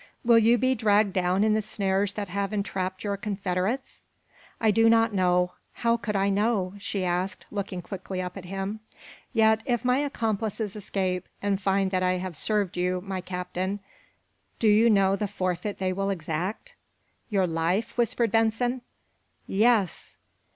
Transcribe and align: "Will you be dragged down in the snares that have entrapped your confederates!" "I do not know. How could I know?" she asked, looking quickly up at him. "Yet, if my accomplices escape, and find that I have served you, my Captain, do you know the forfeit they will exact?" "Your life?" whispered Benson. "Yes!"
"Will 0.25 0.39
you 0.39 0.57
be 0.57 0.73
dragged 0.73 1.13
down 1.13 1.43
in 1.43 1.53
the 1.53 1.61
snares 1.61 2.13
that 2.13 2.27
have 2.27 2.51
entrapped 2.51 3.03
your 3.03 3.17
confederates!" 3.17 4.01
"I 4.59 4.71
do 4.71 4.89
not 4.89 5.13
know. 5.13 5.51
How 5.73 5.95
could 5.95 6.15
I 6.15 6.27
know?" 6.31 6.73
she 6.79 7.05
asked, 7.05 7.45
looking 7.51 7.83
quickly 7.83 8.19
up 8.19 8.35
at 8.35 8.45
him. 8.45 8.79
"Yet, 9.31 9.61
if 9.63 9.85
my 9.85 9.99
accomplices 9.99 10.75
escape, 10.75 11.27
and 11.39 11.61
find 11.61 11.91
that 11.91 12.01
I 12.01 12.13
have 12.13 12.35
served 12.35 12.77
you, 12.77 13.01
my 13.01 13.21
Captain, 13.21 13.79
do 14.57 14.67
you 14.67 14.89
know 14.89 15.15
the 15.15 15.27
forfeit 15.27 15.77
they 15.77 15.93
will 15.93 16.09
exact?" 16.09 16.73
"Your 17.29 17.45
life?" 17.45 17.95
whispered 17.95 18.31
Benson. 18.31 18.81
"Yes!" 19.45 20.17